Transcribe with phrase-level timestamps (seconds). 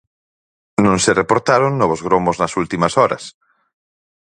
[0.85, 3.23] Non se reportaron novos gromos nas últimas horas.